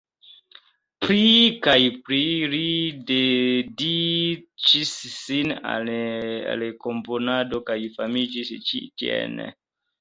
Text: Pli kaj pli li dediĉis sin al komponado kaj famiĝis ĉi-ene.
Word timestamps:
Pli 1.03 1.25
kaj 1.67 1.75
pli 2.07 2.21
li 2.53 2.61
dediĉis 3.11 4.95
sin 5.19 5.55
al 5.77 6.67
komponado 6.89 7.65
kaj 7.71 7.81
famiĝis 8.01 8.55
ĉi-ene. 8.73 9.51